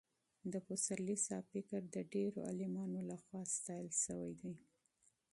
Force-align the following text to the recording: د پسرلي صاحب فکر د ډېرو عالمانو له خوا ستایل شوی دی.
د 0.51 0.53
پسرلي 0.67 1.17
صاحب 1.25 1.45
فکر 1.53 1.81
د 1.95 1.97
ډېرو 2.13 2.39
عالمانو 2.49 2.99
له 3.09 3.17
خوا 3.23 3.41
ستایل 3.55 3.89
شوی 4.03 4.31
دی. 4.41 4.53